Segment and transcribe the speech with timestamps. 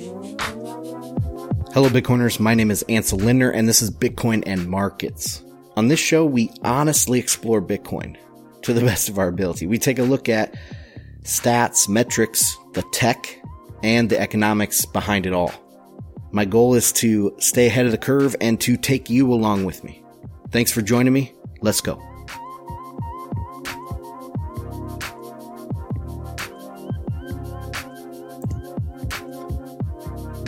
[0.00, 2.40] Hello, Bitcoiners.
[2.40, 5.44] My name is Ansel Lindner, and this is Bitcoin and Markets.
[5.76, 8.16] On this show, we honestly explore Bitcoin
[8.62, 9.66] to the best of our ability.
[9.66, 10.54] We take a look at
[11.22, 13.42] stats, metrics, the tech,
[13.82, 15.52] and the economics behind it all.
[16.32, 19.84] My goal is to stay ahead of the curve and to take you along with
[19.84, 20.02] me.
[20.50, 21.34] Thanks for joining me.
[21.60, 22.09] Let's go.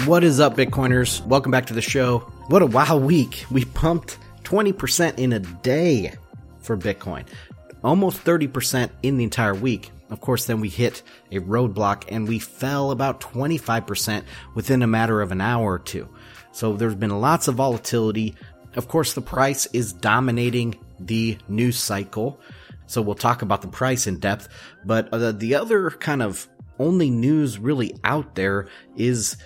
[0.06, 1.24] What is up, Bitcoiners?
[1.26, 2.20] Welcome back to the show.
[2.48, 3.46] What a wow week.
[3.52, 6.14] We pumped 20% in a day
[6.60, 7.24] for Bitcoin,
[7.84, 9.92] almost 30% in the entire week.
[10.10, 14.24] Of course, then we hit a roadblock and we fell about 25%
[14.56, 16.08] within a matter of an hour or two.
[16.50, 18.34] So there's been lots of volatility.
[18.74, 22.40] Of course, the price is dominating the news cycle.
[22.88, 24.48] So we'll talk about the price in depth.
[24.84, 26.48] But uh, the other kind of
[26.80, 29.36] only news really out there is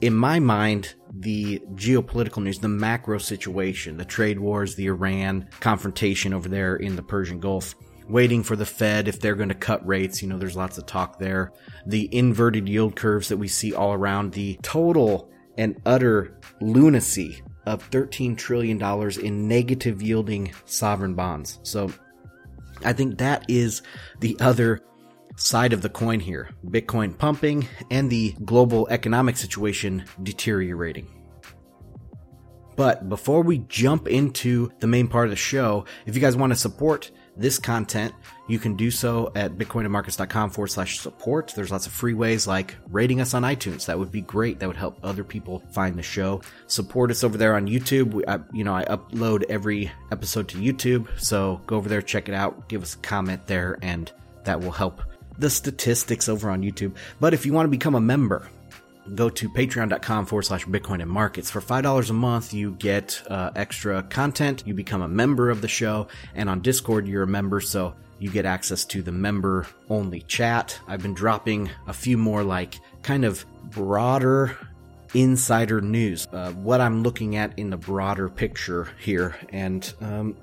[0.00, 6.32] in my mind, the geopolitical news, the macro situation, the trade wars, the Iran confrontation
[6.32, 7.74] over there in the Persian Gulf,
[8.08, 10.22] waiting for the Fed if they're going to cut rates.
[10.22, 11.52] You know, there's lots of talk there.
[11.86, 17.88] The inverted yield curves that we see all around, the total and utter lunacy of
[17.90, 18.80] $13 trillion
[19.22, 21.60] in negative yielding sovereign bonds.
[21.62, 21.92] So
[22.84, 23.82] I think that is
[24.20, 24.80] the other
[25.36, 31.08] side of the coin here Bitcoin pumping and the global economic situation deteriorating.
[32.76, 36.52] But before we jump into the main part of the show, if you guys want
[36.52, 38.14] to support this content,
[38.48, 41.52] you can do so at bitcoinandmarkets.com forward slash support.
[41.54, 43.86] There's lots of free ways like rating us on iTunes.
[43.86, 44.58] That would be great.
[44.60, 46.40] That would help other people find the show.
[46.68, 48.14] Support us over there on YouTube.
[48.14, 51.06] We, I, you know, I upload every episode to YouTube.
[51.20, 54.10] So go over there, check it out, give us a comment there, and
[54.44, 55.02] that will help
[55.40, 56.94] the statistics over on YouTube.
[57.18, 58.48] But if you want to become a member,
[59.14, 61.50] go to patreon.com forward slash Bitcoin and markets.
[61.50, 64.62] For $5 a month, you get uh, extra content.
[64.66, 66.08] You become a member of the show.
[66.34, 67.60] And on Discord, you're a member.
[67.60, 70.78] So you get access to the member only chat.
[70.86, 74.56] I've been dropping a few more like kind of broader
[75.14, 79.36] insider news, uh, what I'm looking at in the broader picture here.
[79.48, 80.36] And, um,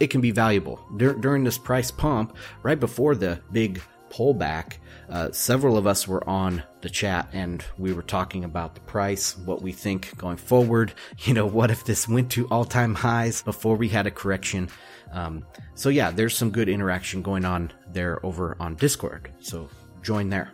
[0.00, 3.80] it can be valuable Dur- during this price pump right before the big
[4.14, 4.74] pullback,
[5.08, 9.36] uh, several of us were on the chat and we were talking about the price,
[9.38, 10.94] what we think going forward.
[11.24, 14.68] You know, what if this went to all time highs before we had a correction?
[15.12, 19.30] Um, so yeah, there's some good interaction going on there over on Discord.
[19.40, 19.70] So
[20.02, 20.52] join there.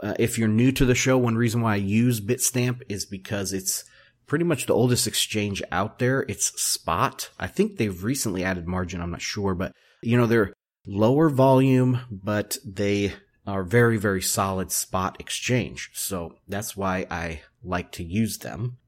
[0.00, 3.52] Uh, if you're new to the show, one reason why I use Bitstamp is because
[3.52, 3.84] it's
[4.26, 6.24] pretty much the oldest exchange out there.
[6.28, 7.30] It's spot.
[7.38, 9.00] I think they've recently added margin.
[9.00, 10.52] I'm not sure, but you know, they're
[10.86, 13.14] lower volume, but they
[13.46, 15.90] are very, very solid spot exchange.
[15.94, 18.78] So that's why I like to use them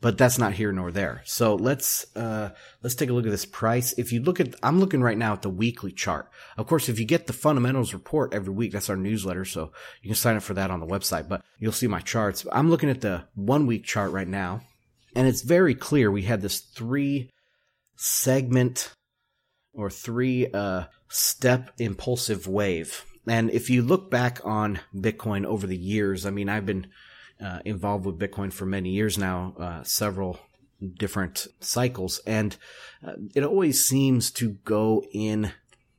[0.00, 1.22] but that's not here nor there.
[1.24, 2.50] So let's uh,
[2.82, 3.92] let's take a look at this price.
[3.98, 6.30] If you look at, I'm looking right now at the weekly chart.
[6.56, 9.72] Of course, if you get the fundamentals report every week, that's our newsletter, so
[10.02, 11.28] you can sign up for that on the website.
[11.28, 12.46] But you'll see my charts.
[12.52, 14.62] I'm looking at the one week chart right now,
[15.16, 16.10] and it's very clear.
[16.10, 17.30] We had this three
[17.96, 18.94] segment
[19.72, 23.04] or three uh, step impulsive wave.
[23.26, 26.86] And if you look back on Bitcoin over the years, I mean, I've been
[27.44, 30.38] uh, involved with Bitcoin for many years now, uh, several
[30.96, 32.56] different cycles, and
[33.06, 35.52] uh, it always seems to go in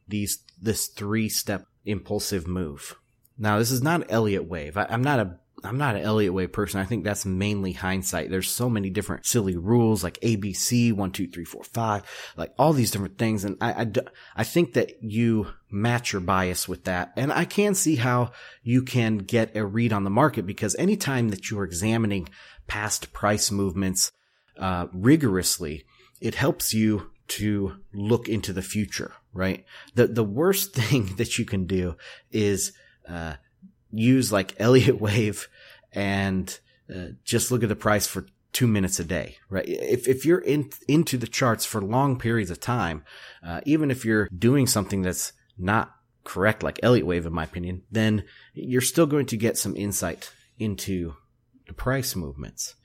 [0.08, 2.96] these this three step impulsive move.
[3.38, 4.78] Now, this is not Elliott wave.
[4.78, 6.80] I, I'm not a I'm not an Elliott Wave person.
[6.80, 8.30] I think that's mainly hindsight.
[8.30, 12.04] There's so many different silly rules like ABC, one, two, three, four, five,
[12.38, 13.44] like all these different things.
[13.44, 13.92] And I, I,
[14.38, 17.14] I think that you match your bias with that.
[17.16, 18.32] And I can see how
[18.64, 22.30] you can get a read on the market because anytime that you're examining
[22.68, 24.12] past price movements,
[24.58, 25.86] uh, rigorously,
[26.22, 29.66] it helps you to look into the future, right?
[29.96, 31.96] The, the worst thing that you can do
[32.32, 32.74] is,
[33.08, 33.36] uh,
[33.92, 35.48] use like Elliott Wave
[35.94, 36.60] and
[36.94, 39.68] uh, just look at the price for two minutes a day, right?
[39.68, 43.04] If, if you're in, into the charts for long periods of time,
[43.46, 45.94] uh, even if you're doing something that's not
[46.24, 50.32] correct, like Elliott Wave, in my opinion, then you're still going to get some insight
[50.58, 51.16] into
[51.68, 52.76] the price movements.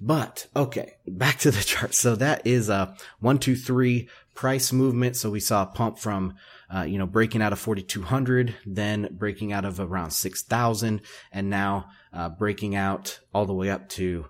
[0.00, 1.94] But okay, back to the chart.
[1.94, 5.16] So that is a one, two, three price movement.
[5.16, 6.34] So we saw a pump from
[6.74, 11.00] uh, you know, breaking out of 4,200, then breaking out of around 6,000,
[11.32, 14.26] and now uh, breaking out all the way up to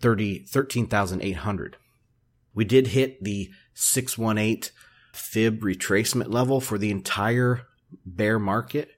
[0.00, 1.76] 30, 13,800.
[2.54, 4.70] We did hit the 618
[5.12, 7.62] fib retracement level for the entire
[8.06, 8.90] bear market.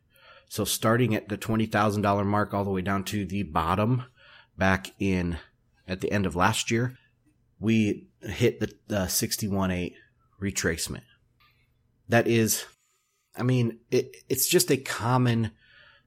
[0.49, 4.05] So starting at the $20,000 mark all the way down to the bottom
[4.57, 5.39] back in
[5.89, 6.97] at the end of last year,
[7.59, 9.95] we hit the, the 618
[10.41, 11.03] retracement.
[12.09, 12.65] That is,
[13.37, 15.53] I mean, it, it's just a common,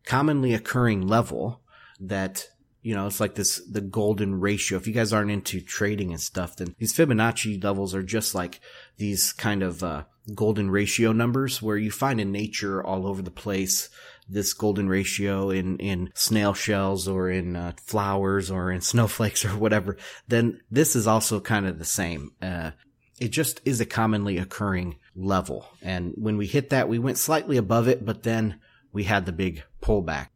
[0.06, 1.62] commonly occurring level
[2.00, 2.48] that
[2.82, 4.78] you know, it's like this, the golden ratio.
[4.78, 8.62] If you guys aren't into trading and stuff, then these Fibonacci levels are just like
[8.98, 10.04] these kind of, uh,
[10.34, 13.90] golden ratio numbers where you find in nature all over the place
[14.32, 19.58] this golden ratio in, in snail shells or in uh, flowers or in snowflakes or
[19.58, 19.98] whatever,
[20.28, 22.32] then this is also kind of the same.
[22.42, 22.72] Uh,
[23.20, 25.68] it just is a commonly occurring level.
[25.82, 28.60] And when we hit that, we went slightly above it, but then
[28.92, 30.30] we had the big pullback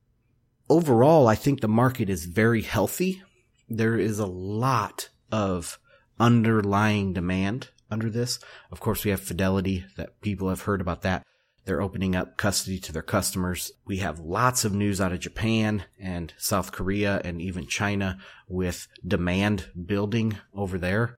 [0.70, 3.22] overall, I think the market is very healthy.
[3.70, 5.80] There is a lot of
[6.20, 8.40] underlying demand under this.
[8.72, 11.24] Of course, we have Fidelity that people have heard about that.
[11.66, 13.72] They're opening up custody to their customers.
[13.86, 18.18] We have lots of news out of Japan and South Korea and even China
[18.50, 21.18] with demand building over there.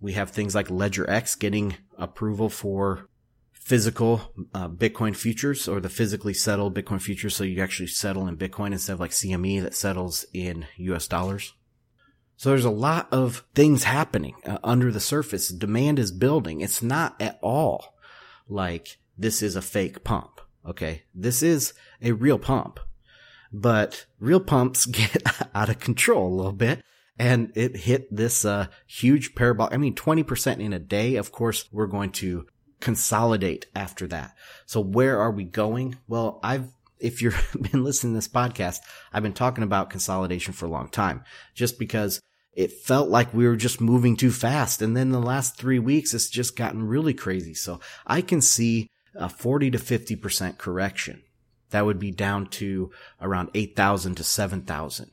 [0.00, 3.08] We have things like LedgerX getting approval for
[3.52, 7.34] physical uh, Bitcoin futures or the physically settled Bitcoin futures.
[7.34, 11.54] So you actually settle in Bitcoin instead of like CME that settles in US dollars.
[12.36, 15.48] So there's a lot of things happening uh, under the surface.
[15.48, 16.60] Demand is building.
[16.60, 17.96] It's not at all
[18.48, 20.40] like this is a fake pump.
[20.64, 21.04] Okay.
[21.14, 21.72] This is
[22.02, 22.78] a real pump,
[23.52, 25.22] but real pumps get
[25.54, 26.84] out of control a little bit
[27.18, 29.72] and it hit this uh, huge parabolic.
[29.72, 31.16] I mean, 20% in a day.
[31.16, 32.46] Of course, we're going to
[32.80, 34.34] consolidate after that.
[34.66, 35.96] So where are we going?
[36.08, 36.68] Well, I've,
[36.98, 38.78] if you've been listening to this podcast,
[39.12, 41.24] I've been talking about consolidation for a long time
[41.54, 42.20] just because
[42.52, 44.82] it felt like we were just moving too fast.
[44.82, 47.54] And then the last three weeks, it's just gotten really crazy.
[47.54, 51.22] So I can see a 40 to 50% correction.
[51.70, 52.90] That would be down to
[53.20, 55.10] around 8,000 to 7,000.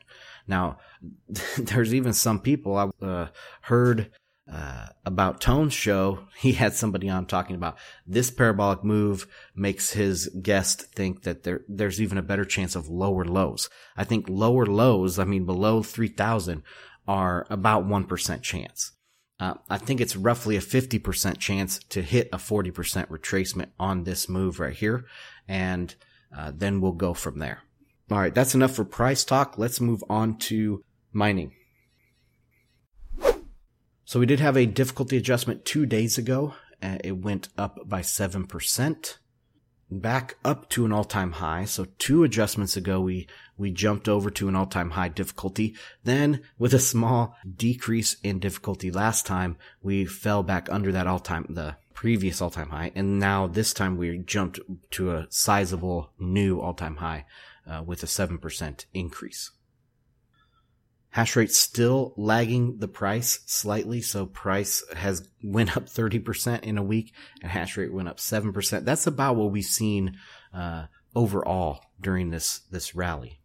[0.48, 0.78] Now,
[1.57, 3.28] there's even some people I uh,
[3.62, 4.12] heard
[4.51, 10.28] uh, about Tone's show, he had somebody on talking about this parabolic move makes his
[10.42, 13.69] guest think that there there's even a better chance of lower lows.
[13.95, 16.63] I think lower lows, I mean below 3000
[17.07, 18.92] are about 1% chance.
[19.39, 24.30] Uh, I think it's roughly a 50% chance to hit a 40% retracement on this
[24.30, 25.06] move right here.
[25.48, 25.94] And
[26.36, 27.63] uh, then we'll go from there.
[28.13, 28.36] All right.
[28.36, 29.57] That's enough for price talk.
[29.57, 31.51] Let's move on to mining.
[34.06, 36.54] So we did have a difficulty adjustment two days ago.
[36.80, 39.18] Uh, it went up by 7%,
[39.89, 41.65] back up to an all-time high.
[41.65, 43.27] So two adjustments ago, we,
[43.57, 45.75] we jumped over to an all-time high difficulty.
[46.04, 51.48] Then with a small decrease in difficulty last time, we fell back under that all-time,
[51.50, 52.92] the previous all-time high.
[52.94, 54.60] And now this time we jumped
[54.92, 57.25] to a sizable new all-time high,
[57.69, 59.51] uh, with a 7% increase.
[61.10, 64.01] Hash rate still lagging the price slightly.
[64.01, 68.83] So price has went up 30% in a week and hash rate went up 7%.
[68.83, 70.18] That's about what we've seen,
[70.54, 73.39] uh, overall during this, this rally.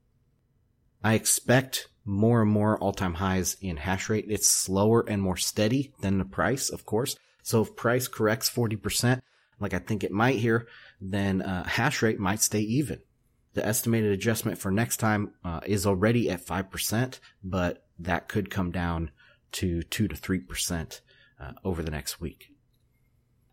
[1.05, 4.25] I expect more and more all-time highs in hash rate.
[4.29, 7.17] It's slower and more steady than the price, of course.
[7.43, 9.21] So if price corrects 40%,
[9.61, 10.67] like I think it might here,
[11.01, 13.01] then, uh, hash rate might stay even.
[13.55, 18.71] The estimated adjustment for next time uh, is already at 5%, but that could come
[18.71, 19.11] down
[19.53, 21.01] to 2 to 3%
[21.41, 22.53] uh, over the next week.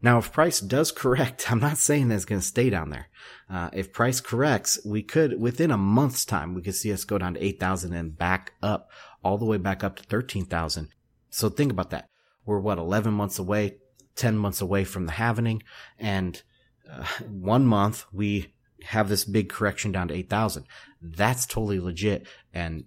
[0.02, 3.08] Now, if price does correct, I'm not saying that it's going to stay down there.
[3.50, 7.18] Uh, if price corrects, we could, within a month's time, we could see us go
[7.18, 8.90] down to 8,000 and back up
[9.24, 10.90] all the way back up to 13,000.
[11.30, 12.10] So think about that.
[12.46, 13.78] We're what, 11 months away,
[14.16, 15.62] 10 months away from the halvening
[15.98, 16.42] and
[16.90, 18.54] uh, one month we
[18.86, 20.66] have this big correction down to 8,000.
[21.02, 22.28] That's totally legit.
[22.54, 22.86] And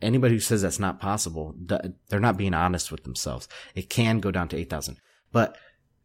[0.00, 1.54] anybody who says that's not possible,
[2.08, 3.48] they're not being honest with themselves.
[3.74, 4.98] It can go down to 8,000,
[5.32, 5.56] but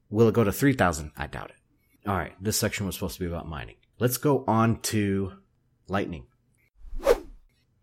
[0.09, 1.11] will it go to 3,000?
[1.17, 2.09] I doubt it.
[2.09, 2.33] All right.
[2.41, 3.75] This section was supposed to be about mining.
[3.99, 5.33] Let's go on to
[5.87, 6.25] lightning.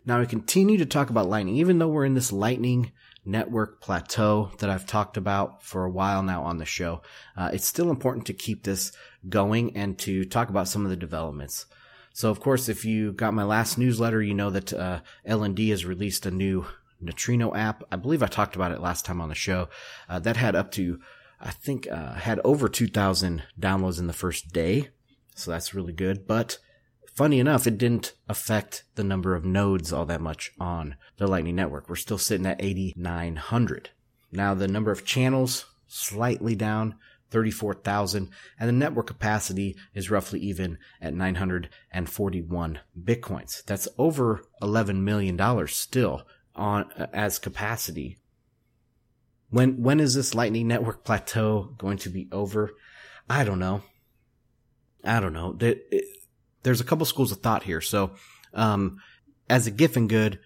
[0.04, 2.92] Now we continue to talk about lightning, even though we're in this lightning
[3.24, 7.02] network plateau that I've talked about for a while now on the show.
[7.36, 8.92] Uh, it's still important to keep this
[9.28, 11.66] going and to talk about some of the developments.
[12.12, 15.84] So, of course, if you got my last newsletter, you know that uh, LND has
[15.84, 16.66] released a new
[17.00, 17.84] Neutrino app.
[17.90, 19.68] I believe I talked about it last time on the show.
[20.08, 21.00] Uh, that had up to,
[21.40, 24.88] I think, uh, had over 2,000 downloads in the first day.
[25.34, 26.26] So that's really good.
[26.26, 26.58] But
[27.14, 31.56] funny enough, it didn't affect the number of nodes all that much on the Lightning
[31.56, 31.88] Network.
[31.88, 33.90] We're still sitting at 8,900.
[34.32, 36.94] Now, the number of channels slightly down,
[37.30, 43.64] 34,000, and the network capacity is roughly even at 941 bitcoins.
[43.64, 46.22] That's over 11 million dollars still
[46.54, 48.18] on uh, as capacity.
[49.50, 52.70] When when is this lightning network plateau going to be over?
[53.28, 53.82] I don't know.
[55.04, 55.56] I don't know.
[56.62, 57.80] There's a couple schools of thought here.
[57.80, 58.12] So,
[58.54, 58.98] um,
[59.48, 60.38] as a Giffen good,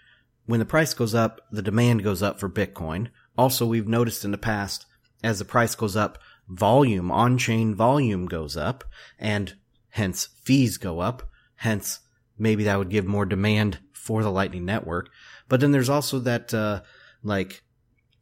[0.46, 3.08] when the price goes up, the demand goes up for Bitcoin.
[3.36, 4.86] Also, we've noticed in the past,
[5.22, 6.18] as the price goes up,
[6.48, 8.84] volume, on-chain volume goes up,
[9.18, 9.54] and
[9.90, 11.30] hence fees go up.
[11.56, 12.00] Hence,
[12.38, 15.10] maybe that would give more demand for the Lightning Network.
[15.48, 16.82] But then there's also that, uh,
[17.22, 17.62] like,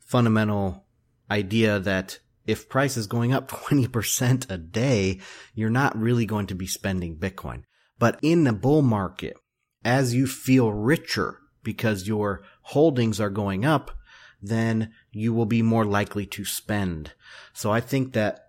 [0.01, 0.85] fundamental
[1.31, 5.21] idea that if price is going up 20% a day,
[5.55, 7.65] you're not really going to be spending Bitcoin.
[8.03, 9.37] But in the bull market,
[9.85, 13.93] as you feel richer because your holdings are going up,
[14.43, 17.13] then you will be more likely to spend.
[17.53, 18.47] So I think that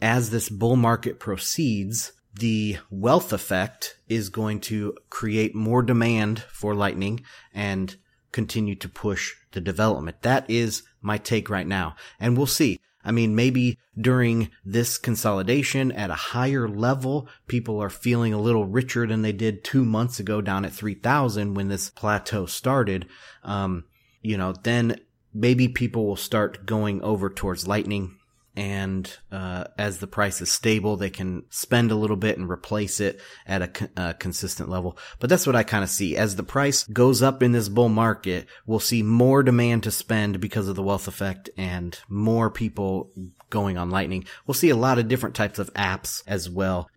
[0.00, 6.72] as this bull market proceeds, the wealth effect is going to create more demand for
[6.72, 7.96] Lightning and
[8.30, 10.22] continue to push the development.
[10.22, 11.96] That is my take right now.
[12.20, 12.78] And we'll see.
[13.04, 18.64] I mean, maybe during this consolidation at a higher level, people are feeling a little
[18.64, 23.06] richer than they did two months ago down at 3000 when this plateau started.
[23.42, 23.84] Um,
[24.22, 25.00] you know, then
[25.34, 28.16] maybe people will start going over towards lightning
[28.56, 33.00] and uh, as the price is stable, they can spend a little bit and replace
[33.00, 34.96] it at a, a consistent level.
[35.18, 36.16] But that's what I kind of see.
[36.16, 40.40] As the price goes up in this bull market, we'll see more demand to spend
[40.40, 43.12] because of the wealth effect and more people
[43.50, 44.24] going on Lightning.
[44.46, 46.88] We'll see a lot of different types of apps as well.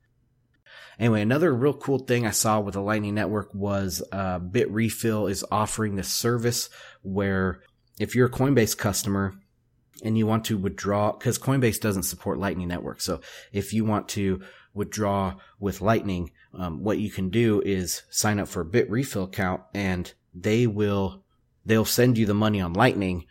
[0.99, 5.45] Anyway, another real cool thing I saw with the Lightning Network was uh, Bitrefill is
[5.51, 6.69] offering this service
[7.03, 7.61] where
[7.99, 9.35] if you're a Coinbase customer
[10.03, 13.01] and you want to withdraw, because Coinbase doesn't support Lightning Network.
[13.01, 14.41] So if you want to
[14.73, 19.61] withdraw with Lightning, um, what you can do is sign up for a Bitrefill account
[19.73, 21.23] and they will,
[21.65, 23.25] they'll send you the money on Lightning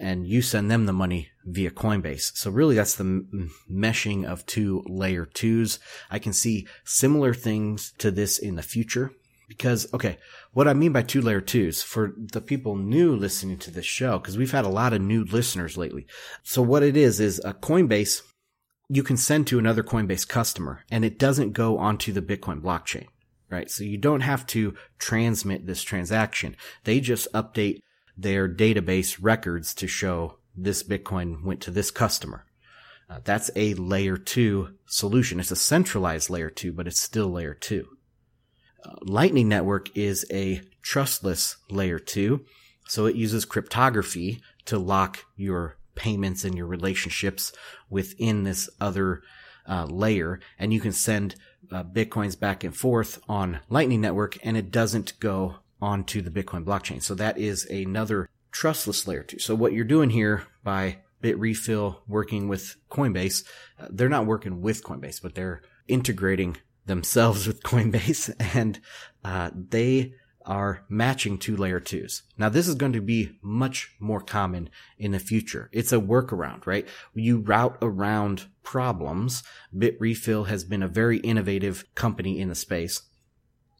[0.00, 2.36] and you send them the money via Coinbase.
[2.36, 5.78] So really that's the m- meshing of two layer twos.
[6.10, 9.12] I can see similar things to this in the future
[9.48, 10.18] because, okay,
[10.52, 14.18] what I mean by two layer twos for the people new listening to this show,
[14.18, 16.06] because we've had a lot of new listeners lately.
[16.42, 18.22] So what it is, is a Coinbase
[18.88, 23.06] you can send to another Coinbase customer and it doesn't go onto the Bitcoin blockchain,
[23.50, 23.70] right?
[23.70, 26.56] So you don't have to transmit this transaction.
[26.84, 27.80] They just update
[28.16, 32.46] their database records to show this Bitcoin went to this customer.
[33.10, 35.38] Uh, that's a layer two solution.
[35.38, 37.86] It's a centralized layer two, but it's still layer two.
[39.02, 42.44] Lightning Network is a trustless layer two.
[42.86, 47.52] So it uses cryptography to lock your payments and your relationships
[47.90, 49.22] within this other
[49.68, 50.40] uh, layer.
[50.58, 51.34] And you can send
[51.70, 56.64] uh, Bitcoins back and forth on Lightning Network and it doesn't go onto the Bitcoin
[56.64, 57.02] blockchain.
[57.02, 59.38] So that is another trustless layer two.
[59.38, 63.44] So what you're doing here by Bitrefill working with Coinbase,
[63.78, 66.56] uh, they're not working with Coinbase, but they're integrating
[66.88, 68.80] themselves with Coinbase and
[69.24, 70.14] uh, they
[70.44, 72.22] are matching two layer twos.
[72.38, 75.68] Now this is going to be much more common in the future.
[75.72, 76.88] It's a workaround, right?
[77.14, 79.42] You route around problems.
[79.76, 83.02] Bitrefill has been a very innovative company in the space.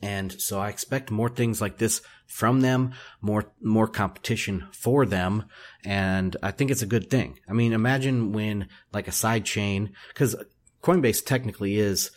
[0.01, 5.47] And so I expect more things like this from them, more, more competition for them.
[5.85, 7.41] And I think it's a good thing.
[7.49, 10.37] I mean, imagine when like a side chain, cause
[10.83, 12.11] Coinbase technically is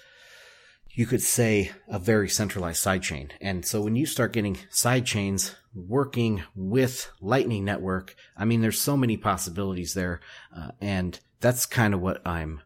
[0.94, 3.32] you could say a very centralized sidechain.
[3.40, 8.98] And so when you start getting sidechains working with Lightning Network, I mean, there's so
[8.98, 10.20] many possibilities there.
[10.56, 12.62] Uh, and that's kind of what I'm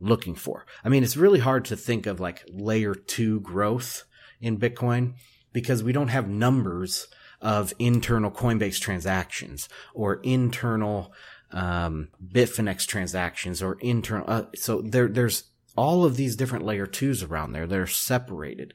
[0.00, 0.66] looking for.
[0.84, 4.04] I mean, it's really hard to think of like layer two growth
[4.40, 5.14] in Bitcoin
[5.52, 7.06] because we don't have numbers
[7.40, 11.12] of internal Coinbase transactions or internal
[11.52, 14.24] um, Bitfinex transactions or internal.
[14.28, 15.44] Uh, so there, there's
[15.76, 17.66] all of these different layer twos around there.
[17.66, 18.74] They're separated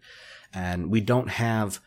[0.54, 1.80] and we don't have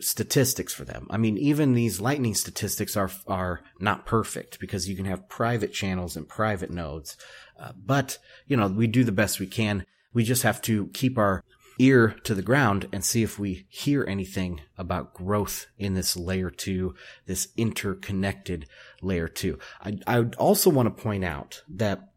[0.00, 1.06] statistics for them.
[1.10, 5.72] I mean, even these lightning statistics are, are not perfect because you can have private
[5.72, 7.16] channels and private nodes.
[7.58, 9.84] Uh, but, you know, we do the best we can.
[10.14, 11.44] We just have to keep our
[11.78, 16.50] ear to the ground and see if we hear anything about growth in this layer
[16.50, 16.94] two,
[17.26, 18.66] this interconnected
[19.00, 19.58] layer two.
[19.82, 22.08] I, I would also want to point out that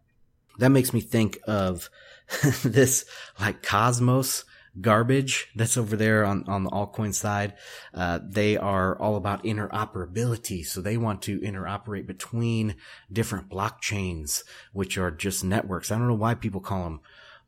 [0.59, 1.89] that makes me think of
[2.63, 3.05] this
[3.39, 4.45] like Cosmos
[4.81, 7.53] garbage that's over there on, on the altcoin side.
[7.93, 10.65] Uh, they are all about interoperability.
[10.65, 12.75] So they want to interoperate between
[13.11, 15.91] different blockchains, which are just networks.
[15.91, 16.99] I don't know why people call them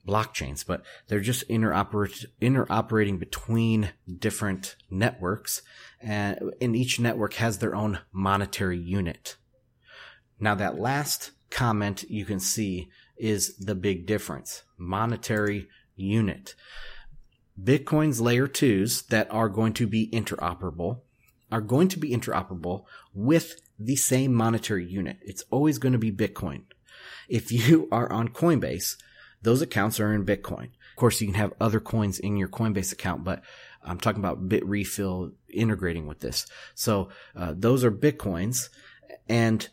[0.08, 5.62] blockchains, but they're just interoper- interoperating between different networks
[6.00, 9.36] and, and each network has their own monetary unit.
[10.40, 14.64] Now that last comment you can see is the big difference.
[14.78, 16.56] Monetary unit.
[17.62, 21.02] Bitcoin's layer twos that are going to be interoperable
[21.52, 25.18] are going to be interoperable with the same monetary unit.
[25.22, 26.64] It's always going to be Bitcoin.
[27.28, 28.98] If you are on Coinbase,
[29.42, 30.66] those accounts are in Bitcoin.
[30.66, 33.44] Of course, you can have other coins in your Coinbase account, but
[33.84, 36.46] I'm talking about Bitrefill integrating with this.
[36.76, 38.70] So uh, those are Bitcoins,
[39.30, 39.68] and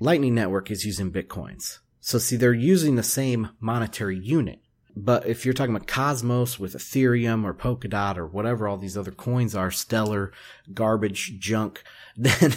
[0.00, 1.78] Lightning Network is using Bitcoins.
[2.04, 4.58] So see, they're using the same monetary unit.
[4.94, 9.12] But if you're talking about Cosmos with Ethereum or Polkadot or whatever all these other
[9.12, 10.32] coins are, Stellar,
[10.74, 11.82] garbage, junk,
[12.16, 12.52] then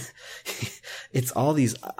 [1.13, 1.91] it's all these uh,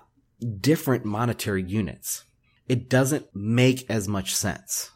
[0.59, 2.25] different monetary units.
[2.67, 4.89] It doesn't make as much sense,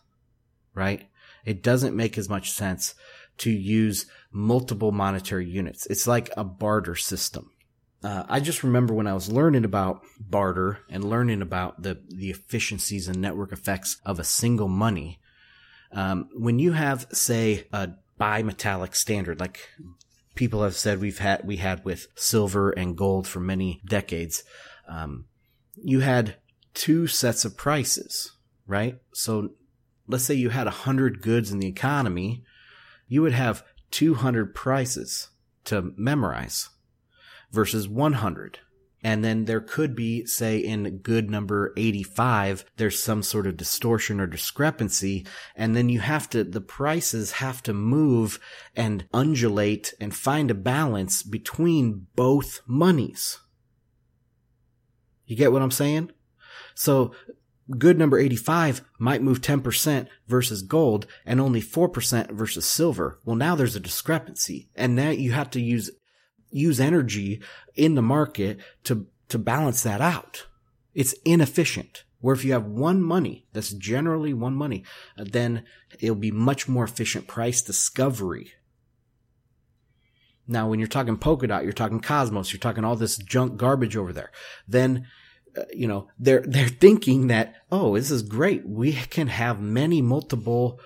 [0.73, 1.07] right?
[1.45, 2.95] It doesn't make as much sense
[3.37, 5.85] to use multiple monetary units.
[5.85, 7.51] It's like a barter system
[8.03, 12.29] uh, I just remember when I was learning about barter and learning about the, the
[12.29, 15.19] efficiencies and network effects of a single money.
[15.91, 17.89] Um, when you have, say, a
[18.19, 19.59] bimetallic standard, like
[20.33, 24.43] people have said we've had, we had with silver and gold for many decades,
[24.87, 25.25] um,
[25.75, 26.35] you had
[26.73, 28.31] two sets of prices,
[28.65, 28.97] right?
[29.13, 29.49] So
[30.07, 32.43] let's say you had a hundred goods in the economy,
[33.09, 35.29] you would have 200 prices
[35.65, 36.69] to memorize
[37.51, 38.59] versus 100.
[39.01, 44.19] And then there could be, say, in good number 85, there's some sort of distortion
[44.19, 45.25] or discrepancy.
[45.55, 48.39] And then you have to, the prices have to move
[48.75, 53.39] and undulate and find a balance between both monies.
[55.25, 56.11] You get what I'm saying?
[56.75, 57.13] So
[57.77, 63.19] good number 85 might move 10% versus gold and only 4% versus silver.
[63.23, 65.91] Well, now there's a discrepancy and now you have to use
[66.51, 67.41] use energy
[67.75, 70.47] in the market to, to balance that out.
[70.93, 72.03] It's inefficient.
[72.21, 74.83] Where if you have one money, that's generally one money,
[75.15, 75.63] then
[75.99, 78.51] it'll be much more efficient price discovery.
[80.45, 84.11] Now, when you're talking Polkadot, you're talking Cosmos, you're talking all this junk garbage over
[84.11, 84.31] there,
[84.67, 85.07] then,
[85.55, 88.67] uh, you know, they're, they're thinking that, oh, this is great.
[88.67, 90.79] We can have many multiple,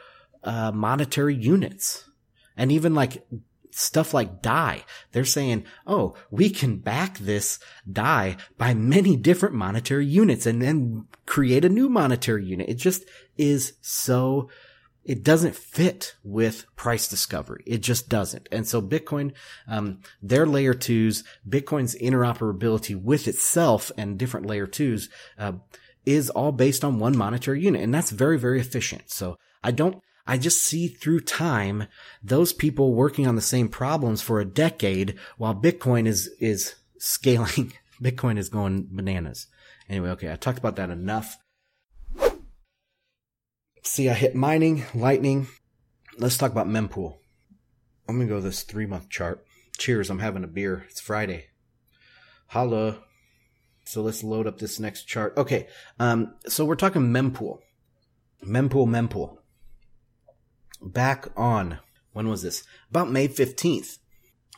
[0.44, 2.10] uh, monetary units.
[2.56, 3.26] And even like
[3.74, 4.84] stuff like DAI.
[5.12, 7.60] They're saying, oh, we can back this
[7.92, 12.70] DAI by many different monetary units and then create a new monetary unit.
[12.70, 13.06] It just
[13.38, 14.50] is so,
[15.04, 17.64] it doesn't fit with price discovery.
[17.66, 18.48] It just doesn't.
[18.52, 19.34] And so Bitcoin,
[19.68, 25.54] um, their layer twos, Bitcoin's interoperability with itself and different layer twos, uh,
[26.06, 27.82] is all based on one monetary unit.
[27.82, 29.10] And that's very, very efficient.
[29.10, 31.88] So I don't, I just see through time
[32.24, 37.74] those people working on the same problems for a decade while Bitcoin is, is scaling.
[38.02, 39.48] Bitcoin is going bananas.
[39.90, 41.38] Anyway, okay, I talked about that enough.
[43.84, 45.48] See, I hit mining, lightning.
[46.18, 47.18] Let's talk about mempool.
[48.08, 49.44] I'm gonna go this three month chart.
[49.78, 50.86] Cheers, I'm having a beer.
[50.90, 51.48] It's Friday.
[52.48, 53.00] Holla.
[53.86, 55.36] So let's load up this next chart.
[55.36, 55.68] Okay,
[56.00, 57.60] um, so we're talking mempool.
[58.46, 59.38] Mempool, mempool
[60.84, 61.80] back on,
[62.14, 62.64] when was this?
[62.90, 63.98] About May 15th,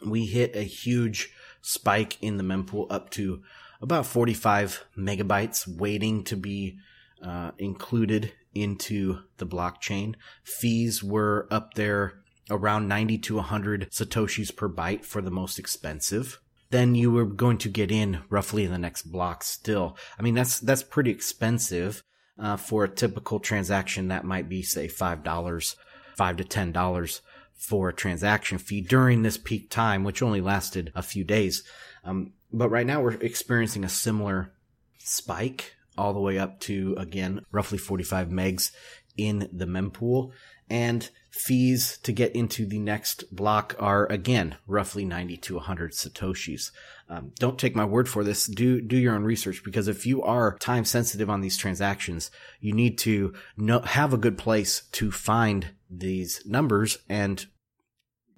[0.06, 3.42] we hit a huge spike in the mempool up to
[3.82, 6.78] about 45 megabytes waiting to be
[7.24, 10.16] uh, included into the blockchain.
[10.44, 16.40] Fees were up there around 90 to 100 satoshis per byte for the most expensive.
[16.70, 19.98] Then you were going to get in roughly in the next block still.
[20.18, 22.04] I mean, that's, that's pretty expensive,
[22.40, 25.76] uh, for a typical transaction that might be, say, $5
[26.18, 27.22] five to ten dollars
[27.54, 31.64] for a transaction fee during this peak time, which only lasted a few days.
[32.04, 34.54] Um, but right now we're experiencing a similar
[35.00, 38.72] spike all the way up to again roughly 45 megs
[39.18, 40.32] in the mempool.
[40.68, 46.72] And fees to get into the next block are again roughly 90 to 100 satoshis.
[47.08, 48.48] Um, don't take my word for this.
[48.48, 52.74] Do do your own research because if you are time sensitive on these transactions you
[52.74, 57.46] need to know have a good place to find these numbers and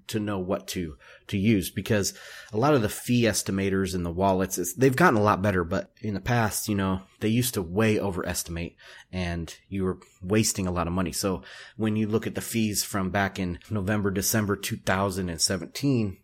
[0.08, 0.96] to know what to
[1.28, 2.14] to use because
[2.54, 5.64] a lot of the fee estimators and the wallets is, they've gotten a lot better
[5.64, 8.76] but in the past you know they used to way overestimate
[9.12, 11.12] and you were wasting a lot of money.
[11.12, 11.44] So
[11.76, 16.18] when you look at the fees from back in November December 2017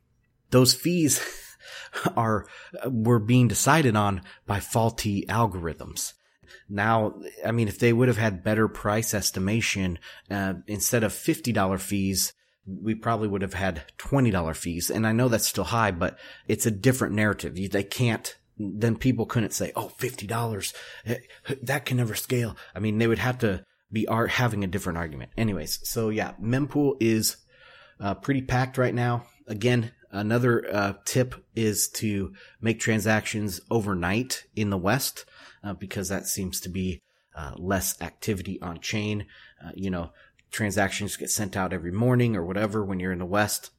[0.50, 1.22] those fees
[2.16, 2.46] are
[2.90, 6.14] were being decided on by faulty algorithms
[6.70, 11.80] now, I mean, if they would have had better price estimation, uh, instead of $50
[11.80, 12.34] fees,
[12.66, 14.90] we probably would have had $20 fees.
[14.90, 17.56] And I know that's still high, but it's a different narrative.
[17.56, 20.74] They can't, then people couldn't say, oh, $50,
[21.06, 21.18] eh,
[21.62, 22.56] that can never scale.
[22.74, 25.32] I mean, they would have to be art having a different argument.
[25.38, 27.38] Anyways, so yeah, mempool is
[28.00, 29.28] uh, pretty packed right now.
[29.48, 35.26] Again, another uh, tip is to make transactions overnight in the West
[35.64, 37.02] uh, because that seems to be
[37.36, 39.26] uh, less activity on chain.
[39.64, 40.12] Uh, you know,
[40.52, 43.72] transactions get sent out every morning or whatever when you're in the West,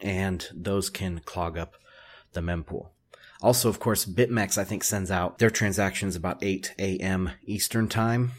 [0.00, 1.74] and those can clog up
[2.32, 2.90] the mempool.
[3.40, 7.30] Also, of course, BitMEX, I think, sends out their transactions about 8 a.m.
[7.44, 8.32] Eastern time.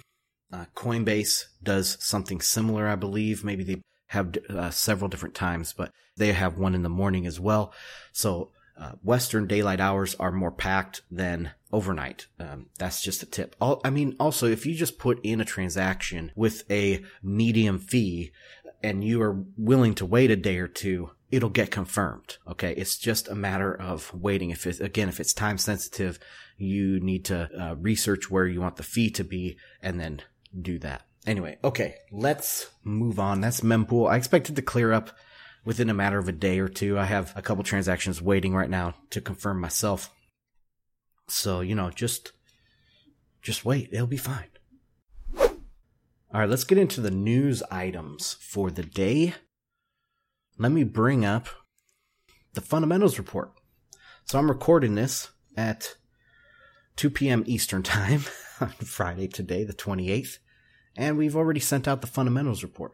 [0.52, 3.43] Uh, Coinbase does something similar, I believe.
[3.43, 3.82] Maybe they
[4.13, 7.73] have uh, several different times, but they have one in the morning as well.
[8.12, 12.28] So uh, Western daylight hours are more packed than overnight.
[12.39, 13.56] Um, that's just a tip.
[13.60, 18.32] All, I mean, also, if you just put in a transaction with a medium fee
[18.84, 22.38] and you are willing to wait a day or two, it'll get confirmed.
[22.47, 22.73] Okay.
[22.73, 24.52] It's just a matter of waiting.
[24.52, 26.19] If it's, again, if it's time sensitive,
[26.58, 30.21] you need to uh, research where you want the fee to be and then
[30.60, 31.02] do that.
[31.25, 33.41] Anyway, okay, let's move on.
[33.41, 34.09] That's mempool.
[34.09, 35.12] I expected to clear up
[35.63, 36.99] within a matter of a day or two.
[36.99, 40.12] I have a couple transactions waiting right now to confirm myself.
[41.27, 42.33] So, you know, just
[43.41, 43.89] just wait.
[43.91, 44.49] It'll be fine.
[45.38, 49.36] All right, let's get into the news items for the day.
[50.57, 51.47] Let me bring up
[52.53, 53.51] the fundamentals report.
[54.25, 55.95] So I'm recording this at
[56.95, 57.43] 2 p.m.
[57.45, 58.23] Eastern Time
[58.59, 60.39] on Friday today, the 28th,
[60.95, 62.93] and we've already sent out the fundamentals report.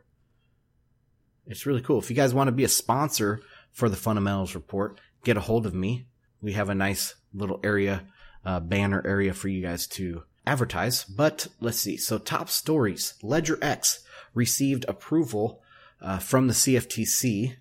[1.46, 2.00] It's really cool.
[2.00, 5.66] If you guys want to be a sponsor for the fundamentals report, get a hold
[5.66, 6.06] of me.
[6.42, 8.04] We have a nice little area,
[8.46, 11.04] uh, banner area for you guys to advertise.
[11.04, 11.98] But let's see.
[11.98, 13.16] So top stories.
[13.24, 14.00] LedgerX
[14.34, 15.62] received approval
[16.02, 17.56] uh, from the CFTC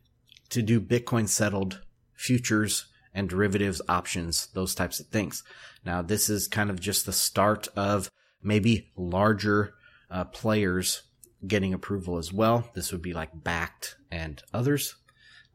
[0.51, 1.81] to do Bitcoin settled
[2.15, 5.43] futures and derivatives options, those types of things.
[5.85, 8.11] Now, this is kind of just the start of
[8.43, 9.75] maybe larger
[10.11, 11.03] uh, players
[11.47, 12.69] getting approval as well.
[12.75, 14.97] This would be like Bakkt and others.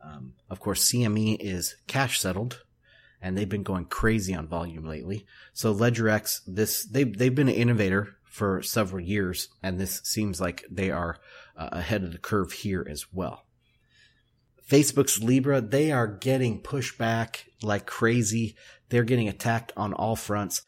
[0.04, 2.64] Um, of course, CME is cash settled,
[3.22, 5.26] and they've been going crazy on volume lately.
[5.54, 10.66] So LedgerX, this they they've been an innovator for several years, and this seems like
[10.70, 11.18] they are
[11.56, 13.46] uh, ahead of the curve here as well.
[14.68, 18.56] Facebook's Libra, they are getting pushback like crazy.
[18.90, 20.64] They're getting attacked on all fronts.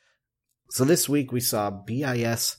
[0.70, 2.58] So this week we saw BIS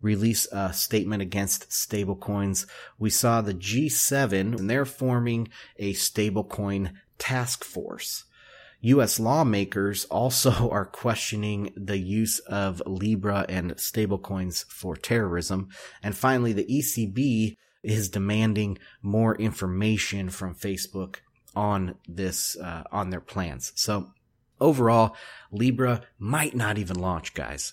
[0.00, 2.66] release a statement against stablecoins.
[2.98, 8.24] We saw the G7 and they're forming a stablecoin task force.
[8.80, 15.68] US lawmakers also are questioning the use of Libra and stablecoins for terrorism.
[16.02, 21.16] And finally, the ECB is demanding more information from Facebook
[21.54, 23.72] on this, uh, on their plans.
[23.76, 24.10] So
[24.60, 25.16] overall,
[25.50, 27.72] Libra might not even launch, guys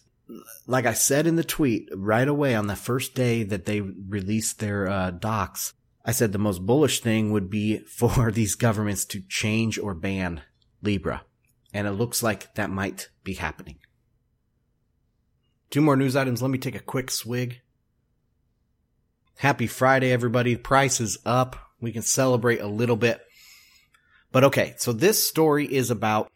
[0.67, 4.59] like I said in the tweet right away on the first day that they released
[4.59, 5.73] their uh, docs,
[6.05, 10.41] I said the most bullish thing would be for these governments to change or ban
[10.81, 11.23] Libra.
[11.73, 13.79] And it looks like that might be happening.
[15.71, 16.41] Two more news items.
[16.41, 17.61] Let me take a quick swig.
[19.37, 20.55] Happy Friday, everybody.
[20.55, 21.55] Price is up.
[21.81, 23.21] We can celebrate a little bit.
[24.31, 26.31] But okay, so this story is about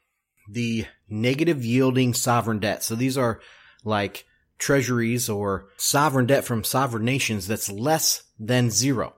[0.50, 2.84] the negative yielding sovereign debt.
[2.84, 3.40] So these are
[3.88, 4.26] like
[4.60, 9.16] treasuries or sovereign debt from sovereign nations that's less than zero.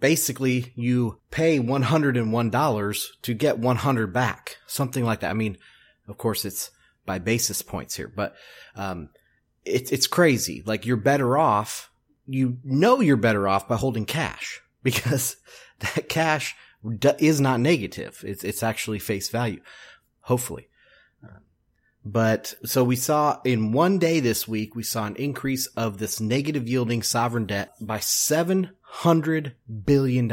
[0.00, 4.56] Basically, you pay $101 to get 100 back.
[4.66, 5.30] Something like that.
[5.30, 5.58] I mean,
[6.06, 6.70] of course it's
[7.04, 8.34] by basis points here, but,
[8.76, 9.10] um,
[9.64, 10.62] it's, it's crazy.
[10.64, 11.90] Like you're better off.
[12.26, 15.36] You know you're better off by holding cash because
[15.80, 16.54] that cash
[17.18, 18.22] is not negative.
[18.24, 19.60] It's, it's actually face value.
[20.22, 20.68] Hopefully.
[22.10, 26.20] But so we saw in one day this week, we saw an increase of this
[26.20, 29.52] negative yielding sovereign debt by $700
[29.84, 30.32] billion.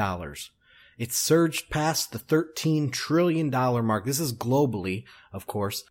[0.98, 4.06] It surged past the $13 trillion mark.
[4.06, 5.84] This is globally, of course.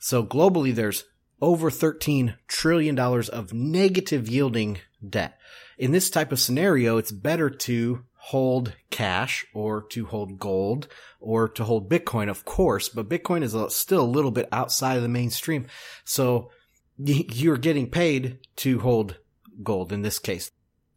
[0.00, 1.04] So globally, there's
[1.40, 5.38] over $13 trillion of negative yielding debt.
[5.78, 10.86] In this type of scenario, it's better to hold cash or to hold gold
[11.20, 15.02] or to hold Bitcoin, of course, but Bitcoin is still a little bit outside of
[15.02, 15.66] the mainstream.
[16.04, 16.50] So
[16.98, 19.16] you're getting paid to hold
[19.62, 20.50] gold in this case.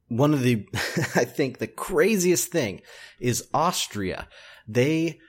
[0.10, 0.68] One of the,
[1.16, 2.82] I think the craziest thing
[3.20, 4.28] is Austria.
[4.68, 5.20] They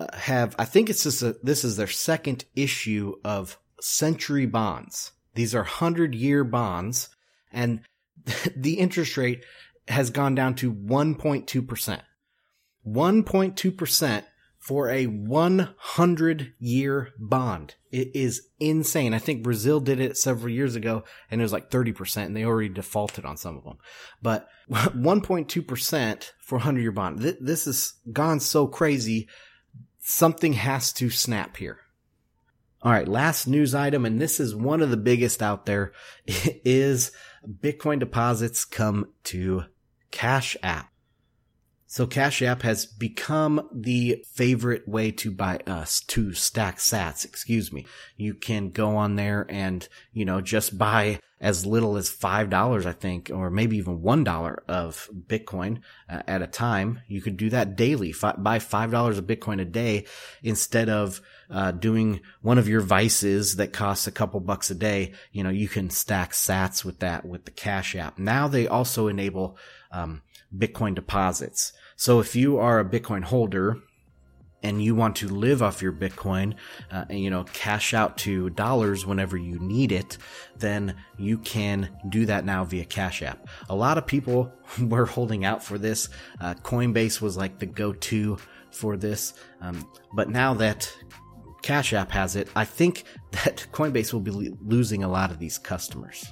[0.00, 5.12] uh, have, I think it's just a, this is their second issue of century bonds.
[5.34, 7.10] These are hundred year bonds
[7.52, 7.80] and
[8.56, 9.44] the interest rate
[9.88, 12.00] has gone down to 1.2%.
[12.86, 14.24] 1.2%
[14.64, 17.74] for a 100 year bond.
[17.92, 19.12] It is insane.
[19.12, 22.44] I think Brazil did it several years ago and it was like 30% and they
[22.44, 23.76] already defaulted on some of them.
[24.22, 27.18] But 1.2% for a 100 year bond.
[27.18, 29.28] This has gone so crazy.
[29.98, 31.80] Something has to snap here.
[32.80, 33.08] All right.
[33.08, 34.06] Last news item.
[34.06, 35.92] And this is one of the biggest out there
[36.26, 37.12] is
[37.46, 39.64] Bitcoin deposits come to
[40.14, 40.90] Cash App.
[41.86, 47.72] So Cash App has become the favorite way to buy us to stack sats, excuse
[47.72, 47.84] me.
[48.16, 52.92] You can go on there and, you know, just buy as little as $5, I
[52.92, 57.00] think, or maybe even $1 of Bitcoin uh, at a time.
[57.06, 60.06] You could do that daily, F- buy $5 of Bitcoin a day
[60.42, 65.12] instead of uh, doing one of your vices that costs a couple bucks a day.
[65.32, 68.18] You know, you can stack sats with that with the Cash App.
[68.18, 69.58] Now they also enable
[69.94, 70.22] um,
[70.54, 71.72] Bitcoin deposits.
[71.96, 73.78] So if you are a Bitcoin holder
[74.62, 76.54] and you want to live off your Bitcoin,
[76.90, 80.18] uh, and you know, cash out to dollars whenever you need it,
[80.56, 83.46] then you can do that now via Cash App.
[83.68, 86.08] A lot of people were holding out for this.
[86.40, 88.38] Uh, Coinbase was like the go-to
[88.70, 90.92] for this, um, but now that
[91.62, 95.58] Cash App has it, I think that Coinbase will be losing a lot of these
[95.58, 96.24] customers.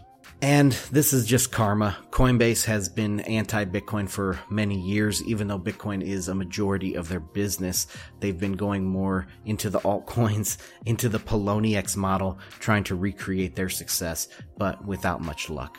[0.43, 1.97] And this is just karma.
[2.11, 7.09] Coinbase has been anti Bitcoin for many years, even though Bitcoin is a majority of
[7.09, 7.87] their business.
[8.19, 13.69] They've been going more into the altcoins, into the Poloniex model, trying to recreate their
[13.69, 14.27] success,
[14.59, 15.79] but without much luck.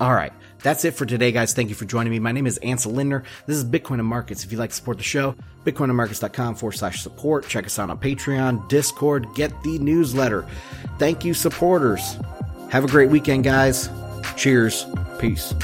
[0.00, 0.32] All right.
[0.62, 1.54] That's it for today, guys.
[1.54, 2.18] Thank you for joining me.
[2.18, 3.22] My name is Ansel Lindner.
[3.46, 4.44] This is Bitcoin and Markets.
[4.44, 7.46] If you'd like to support the show, bitcoinandmarkets.com forward slash support.
[7.46, 10.44] Check us out on Patreon, Discord, get the newsletter.
[10.98, 12.16] Thank you, supporters.
[12.70, 13.88] Have a great weekend, guys.
[14.36, 14.86] Cheers.
[15.18, 15.54] Peace.